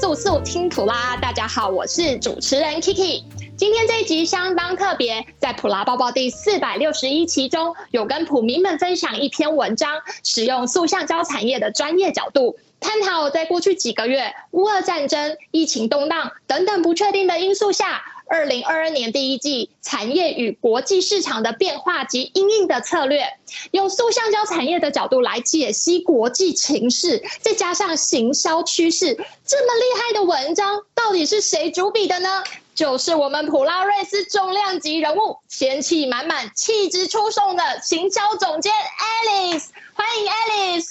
[0.00, 3.22] 速速听普拉，大家好，我是主持人 Kiki。
[3.56, 18.02] 今天这一集相当特别，在普拉抱报第四百六十一期中，有跟普民们分享一篇文章，使用塑橡胶产业的专业角度，探讨在过去几个月乌俄战争、疫情动荡等等不确定的因素下。
[18.26, 23.26] 二零二二年第一季产业与国际市场的变化及因应的策略，
[23.70, 32.42] 用塑橡胶产业的角度来解析国际情势，再加上行销趋势，这么厉害的文章，到底是谁主笔的呢？
[32.74, 40.86] 就是我们普拉瑞斯重量级人物，仙气满满、气质出众的行销总监 Alice，欢迎 Alice。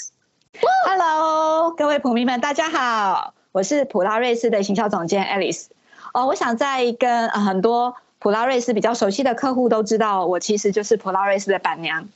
[0.85, 5.65] Hello，各位普迷们，大家好，我是普拉瑞斯的行销总监 Alice。
[6.13, 12.07] 哦，我想在跟很多普拉瑞斯比较熟悉的客户都知道，我其实就是普拉瑞斯的板娘。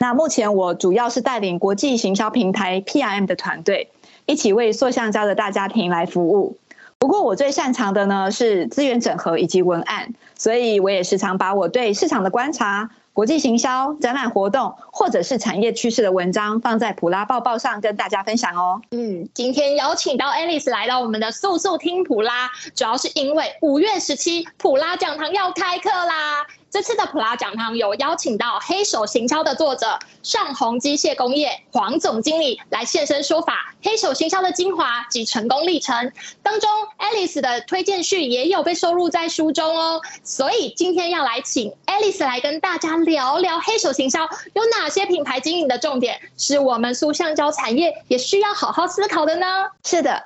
[0.00, 3.90] 那目前我主要是带领国际行销平台 PIM 的团队，
[4.26, 6.58] 一起为塑橡胶的大家庭来服务。
[6.98, 12.90] 不过我最擅长的呢是资源整合以及文案，所以我也时常把我对市场的观察。
[13.14, 18.82] 国际行销、展览活动，或者是产业趋势的文章，放在普拉抱报上跟大家分享哦。
[18.90, 26.44] 嗯，今天邀请到 Alice 来到我们的速速听普拉，主要是因为五月十七普拉讲堂要开课啦。
[26.74, 36.10] 这次的普拉讲堂有邀请到黑手行销的作者上鸿机械工业黄总经理来现身说法，黑手行销的精华及成功历程
[36.42, 40.02] 当中，Alice 的推荐序也有被收录在书中哦。
[40.24, 49.46] 所以今天要来请 Alice 来跟大家聊聊黑手行销有哪些品牌经营的重点，是我们塑橡胶产业也需要好好思考的呢？
[49.84, 50.24] 是的。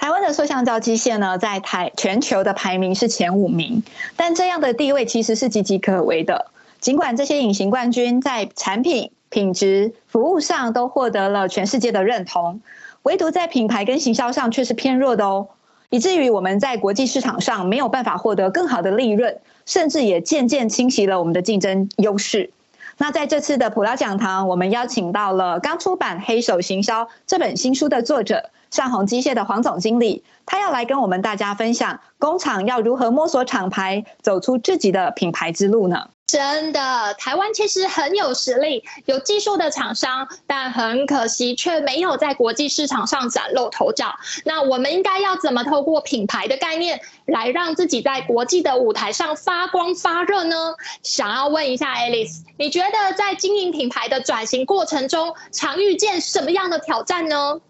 [0.00, 3.82] 台湾的塑橡胶机械呢，在台全球的排名是前五名，
[4.16, 6.46] 但这样的地位其实是岌岌可危的。
[6.80, 12.62] 尽管这些隐形冠军在产品、品质、服务上都获得了全世界的认同，
[13.02, 15.48] 唯独在品牌跟行销上却是偏弱的哦，
[15.90, 22.48] 以至于我们在国际市场上没有办法获得更好的利润，甚至也渐渐侵袭了我们的竞争优势。
[22.96, 28.48] 那在这次的普拉讲堂，我们邀请到了刚出版《黑手行销》这本新书的作者。
[28.70, 36.08] 上宏机械的黄总经理，他要来跟我们大家分享工厂要如何摸索厂牌，走出自己的品牌之路呢？
[36.28, 44.14] 真的，台湾其实很有实力，有技术的厂商，但很可惜却没有在国际市场上崭露头角。
[44.44, 50.74] 那我们应该要怎么透过品牌的概念，来让自己在国际的舞台上发光发热呢？
[51.02, 57.60] 想要问一下 Alice，你觉得在经营品牌的转型过程中，常遇见什么样的挑战呢？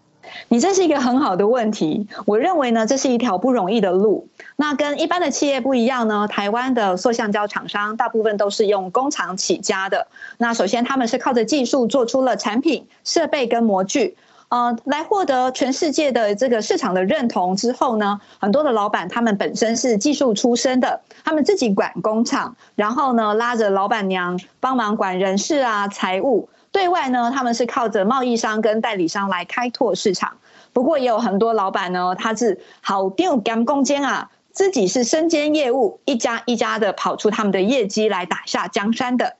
[0.47, 4.27] 你这是一个很好的问题，我认为呢，这是一条不容易的路。
[4.55, 10.07] 那跟一般的企业不一样呢，台湾的塑橡胶厂商大部分都是用工厂起家的。
[10.37, 14.15] 那首先他们是靠着技术做出了产品、设备跟模具，
[14.49, 26.49] 呃，来获得全世界的这个市场的认同之后呢，很多的老板他们本身是技术出身的，他们自己管工厂，然后呢拉着老板娘帮忙管人事啊、财务。
[26.71, 30.37] 对外呢，他们是靠着贸易商跟代理商来开拓市场。
[30.73, 39.35] 不过也有很多老板呢，他是好丢干攻坚啊，自己是身兼业务，一家一家的跑出他们的业绩来打下江山的。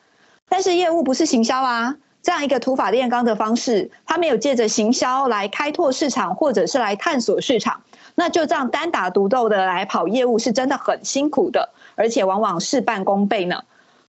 [0.50, 7.82] 但是业务不是行销啊，这样一个土法炼钢的方式，他没有借着行销来开拓市场，或者是来探索市场，
[8.16, 13.64] 那就这样单打独斗的来跑业务，是真的很辛苦的，而且往往事半功倍呢。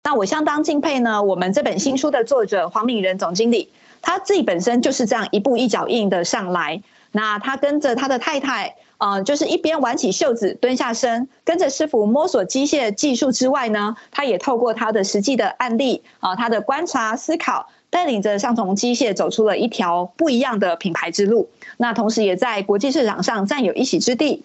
[0.04, 3.70] 那我相当敬佩呢，我们这本新书的作者黄敏仁总经理，
[4.02, 6.82] 他自己本身就是这样一步一脚印的上来。
[7.12, 21.50] 那他跟着他的太太，呃，就是一边挽起袖子蹲下身，跟着师傅摸索机械技术之外呢，他也透过他的实际的案例啊，他的观察思考，带领着上从机械走出了一条不一样的品牌之路。
[21.78, 24.44] 那同时也在国际市场上占有一席之地。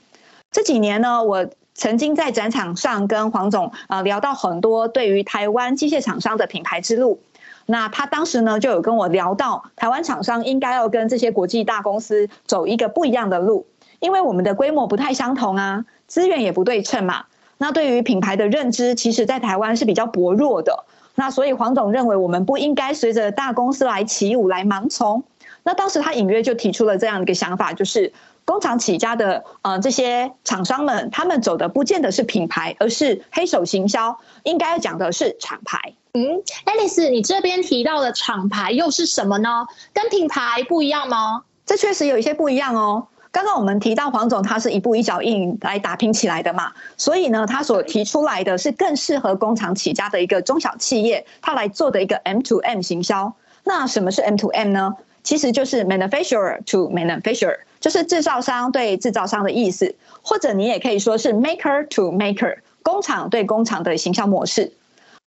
[0.52, 1.48] 这几年呢，我。
[1.76, 7.20] 曾经在展场上跟黄总呃聊到很多对于台湾机械厂商的品牌之路，
[7.66, 13.66] 那他当时呢就有跟我聊到台湾厂商应该要跟这些国际大公司走一个不一样的路，
[14.00, 17.26] 因为我们的规模不太相同啊，资源也不对称嘛。
[17.58, 20.86] 那对于品牌的认知，其实在台湾是比较薄弱的。
[21.14, 25.24] 那所以黄总认为我们不应该随着大公司来起舞来盲从。
[25.62, 28.14] 那当时他隐约就提出了这样一个想法，就是。
[28.46, 35.92] 工厂起家的呃这些厂商们，他们走的不见得是品牌，而是黑手行销，应该讲的是厂牌。
[36.14, 39.66] 嗯，Alice，你这边提到的厂牌又是什么呢？
[39.92, 41.42] 跟品牌不一样吗？
[41.66, 43.08] 这确实有一些不一样哦。
[43.32, 53.34] 刚刚我们提到黄总他是一步一脚印来打拼起来的嘛，所以呢，他所提出来的是更适合工厂起家的一个中小企业，他来做的一个 M to M 行销。
[53.64, 54.94] 那什么是 M to M 呢？
[55.22, 64.72] 其实就是 manufacturer to manufacturer，就是制造商对制造商的意思，或者你也可以说是 maker to maker，工厂对工厂的行销模式。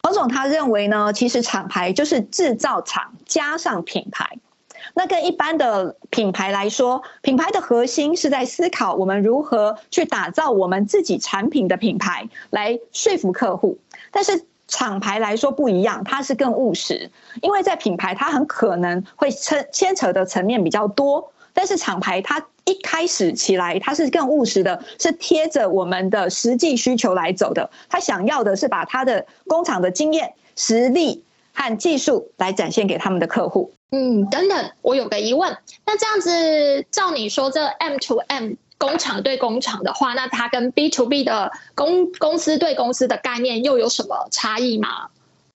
[0.03, 4.37] 黄总他认为呢，其实厂牌就是制造厂加上品牌。
[4.93, 13.79] 那跟一般的品牌来说，品牌的核心是在思考我们如何去打造我们自己产品的品牌，来说服客户。
[14.11, 17.09] 但是厂牌来说不一样，它是更务实，
[17.41, 27.69] 因为在品牌它很可能会牵牵扯的层面比较多，但是厂牌它一开始起来，它是更务实的，是贴着我们的实际需求来走的。
[27.89, 31.23] 他想要的是把他的工厂的经验、实力
[31.53, 33.73] 和技术来展现给他们的客户。
[33.91, 35.55] 嗯，等等，我有个疑问。
[35.85, 45.09] 那这样子，照你说，这 M to M 工厂对工厂的话，那它跟 B to B 的公公司对公司的概念又有什么差异吗？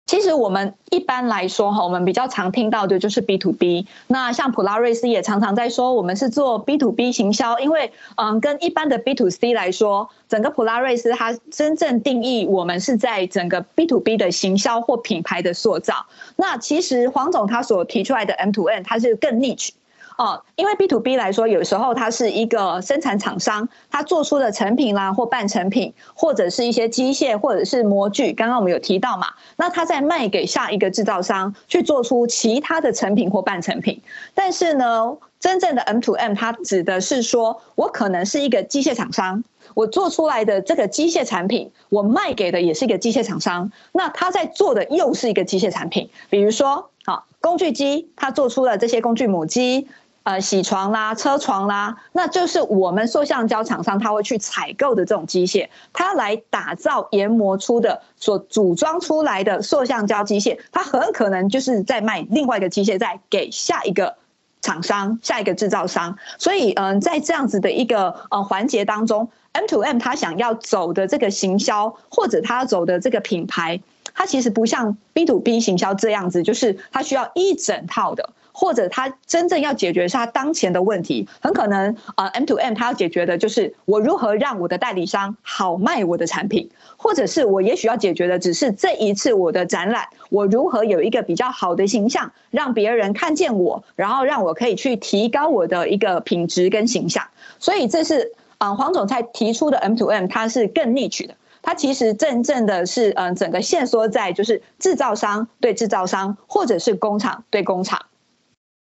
[0.08, 3.87] 其实我们一般来说哈，我们比较常听到的就是 B to B。
[4.06, 16.06] 那像普拉瑞斯也常常在说，我们是做 B to B 行销，因为嗯，跟一般的 B to C 来说，整个普拉瑞斯它真正定义我们是在整个 B to B 的行销或品牌的塑造。
[16.37, 19.72] 那其实黄总他所提出来的 M to N，它是更 niche。
[20.19, 28.32] 哦，因为 B to B 来说，有时候它是一个生产厂商，他做出的成品啦，或半成品，或者是一些机械，或者是模具。
[28.32, 34.03] 刚刚我们有提到嘛，那他在卖给下一个制造商去做出其他的成品或半成品。
[34.35, 39.44] 但是呢，真正的 M to M，它指的是说我可能是一个机械厂商，
[39.75, 46.11] 我做出来的这个机械产品，我卖给的也是一个机械厂商，那他在做的又是一个机械产品。
[46.29, 49.87] 比如说，啊，工具机，他做出了这些工具母机。
[50.28, 64.16] 呃，铣床啦，车床啦，那就是我们塑橡胶厂商他会去采购的这种机械，他来打造研磨出的所组装出来的塑橡胶机械，他很可能就是在卖另外一个机械，在给下一个
[64.60, 66.19] 厂商、下一个制造商。
[66.36, 73.81] 所以，嗯，在这样子的一个呃环节当中，M to M 他想要走的这个行销，或者他走的这个品牌，
[74.12, 78.28] 它其实不像 B to B 行销这样子，就是它需要一整套的。
[78.60, 97.28] 或者他真正要解决是他当前的问题，很可能啊，M to M 他要解决的就是我如何让我的代理商好卖我的产品，或者是我也许要解决的只是这一次我的展览，我如何有一个比较好的形象，让别人看见我，然后让我可以去提高我的一个品质跟形象。
[97.60, 108.00] 所以这是啊，黄总裁提出的 M to M，它是更 niche 的，它其实真正的是嗯，整个线缩在就是制造商对制造商，或者是工厂对工厂。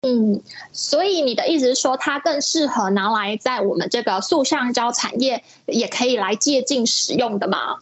[0.03, 0.41] 嗯，
[0.73, 7.79] 所以你的意思是说，它更适合拿来在我们这个塑橡胶产业，也可以来借镜使用的吗？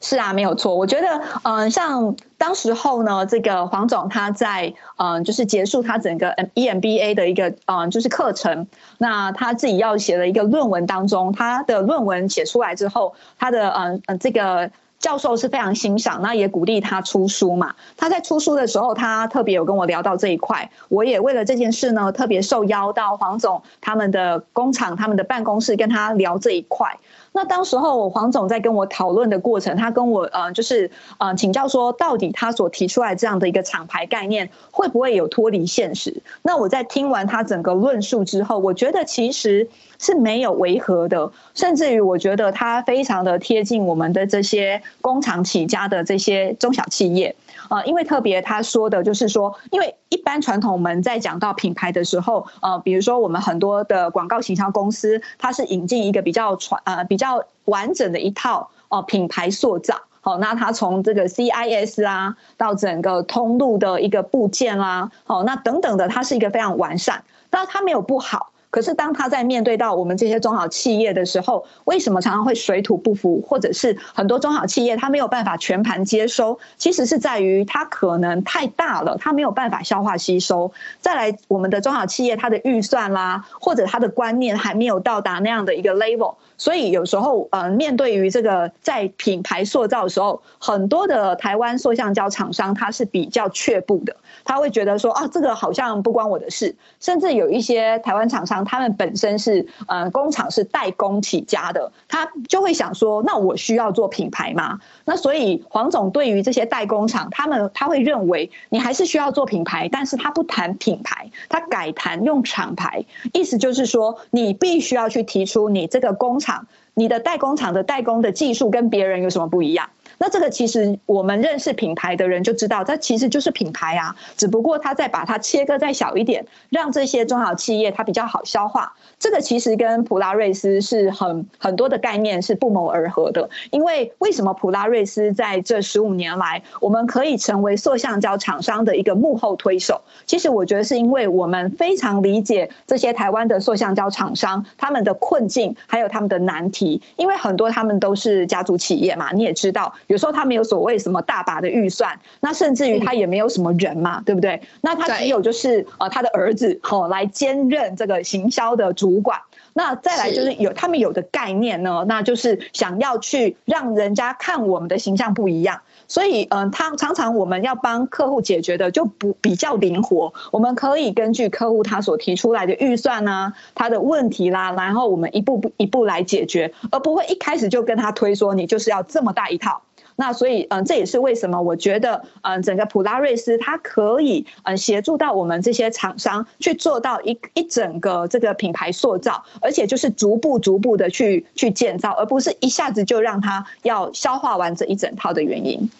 [0.00, 0.74] 是啊，没有错。
[0.74, 8.66] 我觉得，嗯、像当时候呢，这个黄总他在，嗯、就是结束他整个 EMBA 的一个，嗯、就是课程，
[8.98, 14.72] 那他自己要写的一个论文当中，他的论文写出来之后，他的，嗯、呃，这个。
[15.00, 17.74] 教授是非常欣赏，那也鼓励他出书嘛。
[17.96, 20.70] 他在出书的时候，他特别有跟我聊到这一块。
[20.88, 26.98] 我也为了这件事呢，特别受邀到黄总他们的工厂、他们的办公室跟他聊这一块。
[27.32, 36.22] 那当时候黄总在跟我讨论的过程，他跟我呃就是呃请教说，到底他所提出来这样的一个厂牌概念会不会有脱离现实？
[36.42, 39.68] 那我在听完他整个论述之后，我觉得其实。
[40.02, 47.36] 是没有违和的，甚至于我觉得它非常的贴近我们的这些工厂起家的这些中小企业
[47.70, 67.22] 啊，因为特别他说的就是说，因为一般传统我们在讲到品牌的时候，呃，比如说我们很多的广告行销公司，它是引进一个比较传呃比较完整的一套哦品牌塑造，好，那它从这个 CIS 啊到整个通路的一个部件啦，好，那等等的，它是一个非常完善，
[67.52, 68.50] 那它没有不好。
[68.70, 76.58] 可是，当他在面对到我们这些中小企业的时候，为什么常常会水土不服，或者是很多中小企业他没有办法全盘接收？
[76.76, 80.72] 其实是在于他可能太大了，他没有办法消化吸收。
[81.00, 86.36] 再来，我们的中小企业它的预算啦，或者它的观念还没有到达那样的一个 level。
[86.60, 94.14] 所以有时候，呃，面对于这个在品牌塑造的时候，很多的台湾塑橡胶厂商他是比较却步的，
[94.44, 96.76] 他会觉得说啊，这个好像不关我的事。
[97.00, 104.80] 甚至有一些台湾厂商，他们本身是呃工厂是代工起家的，他就会想说，那我需要做品牌吗？
[105.06, 116.49] 那所以黄总对于这些代工厂，他们他会认为你还是需要做品牌，但是他不谈品牌，他改谈用厂牌，意思就是说，你必须要去提出你这个工厂。
[116.94, 119.90] 你的代工厂的代工的技术跟别人有什么不一样？
[120.22, 128.92] 那这个其实我们认识品牌的人就知道，它其实就是品牌啊，只不过它再把它切割再小一点，让这些中小企业它比较好消化。
[129.18, 133.48] 这个其实跟普拉瑞斯是很很多的概念是不谋而合的。
[133.70, 140.02] 因为为什么普拉瑞斯在这十五年来，我们可以成为塑橡胶厂商的一个幕后推手？
[140.26, 147.00] 其实我觉得是因为我们非常理解这些台湾的塑橡胶厂商他们的困境，还有他们的难题。
[147.16, 154.60] 因为很多他们都是家族企业嘛，你也知道，有时候他没有所谓什么大把的预算，那甚至于他也没有什么人嘛，对不对？
[154.80, 159.38] 那他只有就是呃他的儿子吼来兼任这个行销的主管。
[159.72, 165.82] 那再来就是有他们有的概念呢，那就是想要去让人家看我们的形象不一样。
[166.08, 179.82] 所以，嗯，他常常我们要帮客户解决的就不比较灵活，我们可以根据客户他所提出来的预算啊，他的问题啦，然后我们一步一步来解决，而不会一开始就跟他推说你就是要这么大一套。
[180.20, 195.90] 那所以，嗯，这也是为什么我觉得，嗯，整个普拉瑞斯它可以，嗯，协助到我们这些厂商去做到一一整个这个品牌塑造，而且就是逐步逐步的去去建造，而不是一下子就让它要消化完这一整套的原因。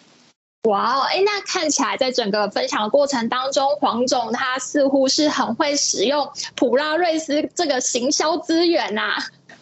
[0.68, 9.16] 哇哦，哎，那看起来在整个分享的过程当中，黄总他似乎是很会使用普拉瑞斯这个行销资源呐、啊。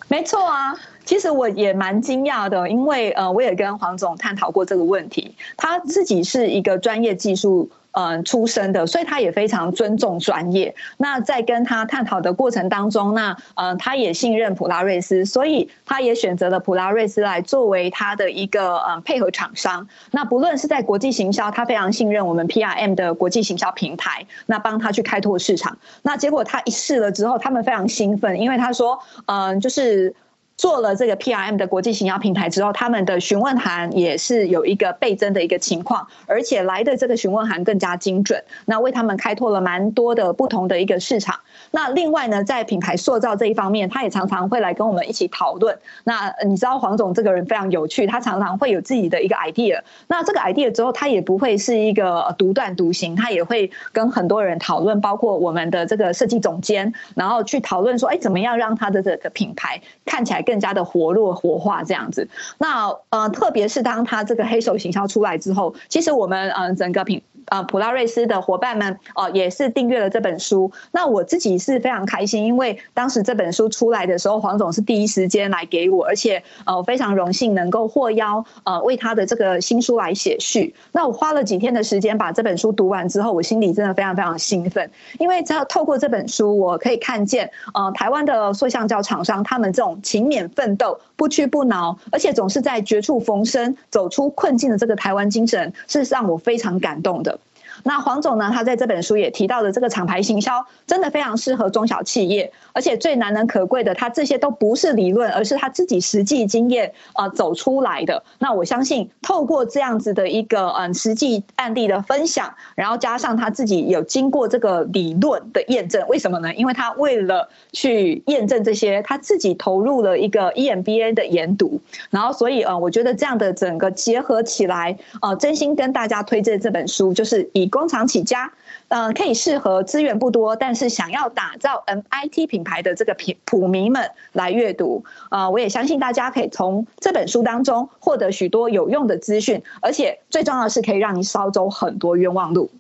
[0.08, 0.74] 没错啊。
[1.08, 5.34] 其实我也蛮惊讶的，因为呃，我也跟黄总探讨过这个问题。
[5.56, 10.74] 他自己是一个专业技术嗯出身的，所以他也非常尊重专业。
[10.98, 19.88] 那在跟他探讨的过程当中，那呃，他也信任普拉瑞斯，所以他也选择了普拉瑞斯来作为他的一个嗯配合厂商。
[20.10, 25.78] 那不论是在国际行销，他非常信任我们 PRM 的国际行销平台，那帮他去开拓市场。
[26.02, 30.14] 那结果他一试了之后，他们非常兴奋，因为他说，嗯、就是。
[30.58, 41.36] 做了这个 PRM 的国际行销平台之后，他们的询问函也是有一个倍增的一个情况，而且来的这个询问函更加精准，那为他们开拓了蛮多的不同的一个市场。
[41.70, 45.78] 那另外呢，在品牌塑造这一方面，他也常常会来跟我们一起讨论。
[46.02, 49.80] 那你知道黄总这个人非常有趣，他常常会有自己的一个 idea。
[50.08, 62.26] 那这个 idea 之后，他也不会是一个独断独行，他也会跟很多人讨论，包括我们的这个设计总监，然后去讨论说，哎，怎么样让他的这个品牌看起来更加的活络活化这样子，
[62.56, 67.22] 那呃，特别是当他这个黑手行销出来之后，其实我们呃整个品。
[67.50, 70.70] 呃，普拉瑞斯的伙伴们哦、也是订阅了这本书。
[70.92, 80.74] 那我自己是非常开心，因为当时这本书出来的时候，黄总是第一时间来给我，而且呃，非常荣幸能够获邀呃，为他的这个新书来写序。
[80.92, 97.40] 那我花了几天的时间把这本书读完之后，我心里真的非常非常兴奋，因为只要透过这本书，我可以看见呃，台湾的塑橡胶厂商他们这种勤勉奋斗、不屈不挠，而且总是在绝处逢生、走出困境的这个台湾精神，是让我非常感动的。
[97.84, 98.50] 那黄总呢？
[98.52, 108.22] 他在这本书也提到的这个厂牌行销，真的非常适合中小企业，而且最难能可贵的，他这些都不是理论，而是他自己实际经验呃走出来的。
[108.40, 116.52] 那我相信，透过这样子的一个嗯实际案例的分享，然后加上他自己有经过这个理论的验证，为什么呢？
[116.54, 121.80] 因为他为了去验证这些，他自己投入了一个 EMBA 的研读，
[122.10, 127.68] 然后所以呃，我觉得这样的整个结合起来，呃，真心跟大家推荐这本书，就是以。
[127.78, 128.52] 工厂起家，
[128.88, 135.04] 嗯、可以适合资源不多，但是想要打造 MIT 品牌的这个品普迷们来阅读。
[135.30, 142.70] 啊、我也相信大家可以从这本书当中获得许多有用的资讯，而且最重要的是可以让你少走很多冤枉路。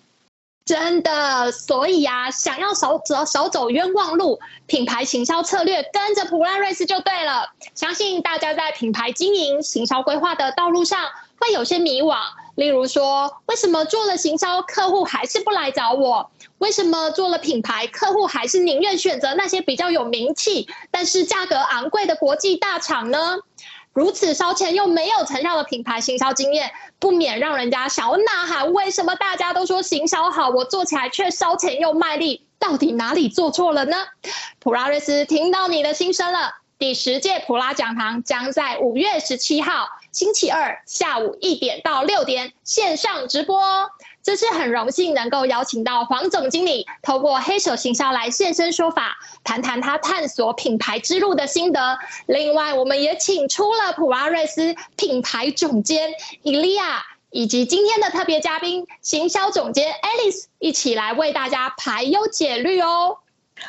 [0.64, 7.48] 真的，所以、啊，想要少走少走冤枉路，品牌行销策略跟着普拉瑞斯就对了。
[7.74, 11.00] 相信大家在品牌经营、行销规划的道路上
[11.40, 12.18] 会有些迷惘。
[12.58, 16.28] 例如说，为什么做了行销，客户还是不来找我？
[16.58, 23.36] 为什么做了品牌，客户还是宁愿选择那些比较有名气，但是价格昂贵的国际大厂呢？
[23.92, 32.44] 如此烧钱又没有成效的品牌行销经验，不免让人家想要呐喊：为什么大家都说行销好，我做起来却烧钱又卖力？
[32.58, 33.98] 到底哪里做错了呢？
[34.58, 36.56] 普拉瑞斯听到你的心声了。
[36.76, 43.60] 第十届普拉讲堂将在五月十七号星期二下午一点到六点线上直播。
[44.22, 51.98] 这次很荣幸能够邀请到黄总经理，透过黑手行销来现身说法，谈谈他探索品牌之路的心得。
[52.26, 56.12] 另外，我们也请出了普拉瑞斯品牌总监
[56.42, 63.18] 伊利亚，以及今天的特别嘉宾行销总监 Alice，一起来为大家排忧解虑哦。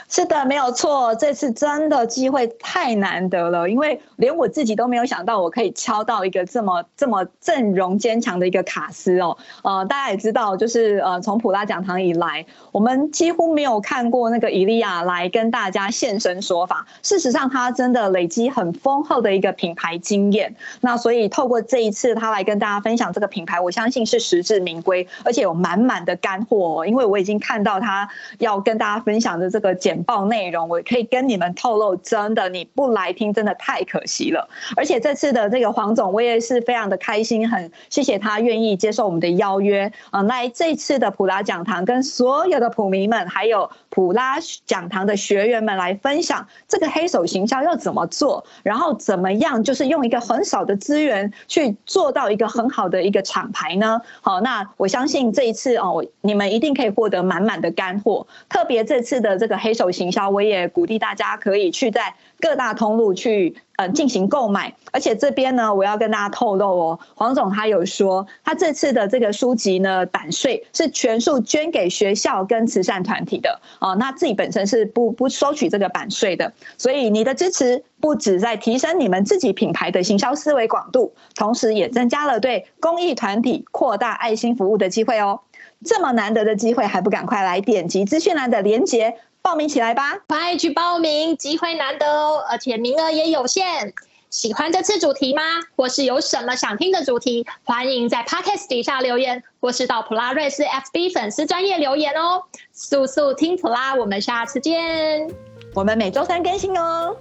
[0.07, 1.15] 是的，没有错。
[1.15, 9.37] 这次真的机会太难得了，因为连我自己都没有想到，我可以敲到一个这么这么阵容坚强的一个卡司哦。
[9.63, 16.85] 呃，大家也知道，就是呃，从普拉讲堂以来，我们几乎没有看过那个伊利亚来跟大家现身说法。
[17.01, 20.55] 事实上，他真的累积很丰厚的一个品牌经验。
[20.81, 26.85] 那所以透过这一次他来跟大家分享这个品牌，我相信是实至名归，而且有满满的干货。
[26.85, 29.78] 因为我已经看到他要跟大家分享的这个。
[29.79, 34.47] 简报内容，我可以跟你们透露，真的你不来听，真的太可惜了。
[34.75, 44.35] 而且这次的这个黄总，我也是非常的开心，很谢谢他愿意接受我们的邀约啊，来这次的普拉讲堂，跟所有的普迷们，还有普拉
[44.67, 54.01] 讲堂的学员们来分享这个黑手行销要怎么做，然后怎么样，就是用一个很少的资源去做到一个很好的一个厂牌呢？
[54.21, 59.68] 好，那我相信这一次哦，你们一定可以获得满满的干货，特别这次的这个黑。
[59.69, 85.41] 黑手行销，我也鼓励大家可以去在各大通路去呃进行购买，而且这边呢，我要跟大家透露哦，黄总他有说，他这次的这个书籍呢，版税是全数捐给学校跟慈善团体的啊，那自己本身是不不收取这个版税的，所以你的支持不止在提升你们自己品牌的行销思维广度，同时也增加了对公益团体扩大爱心服务的机会哦。
[85.85, 89.15] 这么难得的机会，还不赶快来点击资讯栏的链接。
[89.49, 90.15] 报名起来吧。
[90.27, 93.95] 快去报名机会难得哦而且名额也有限。
[94.29, 95.41] 喜欢这次主题吗？
[95.75, 97.47] 或是有什么想听的主题？
[97.63, 102.43] 欢迎在 podcast 底下留言或是到普拉瑞斯 fb 粉丝专业留言哦。
[102.73, 105.27] 速速听普拉我们下次见。
[105.73, 107.17] 我们每周三更新哦。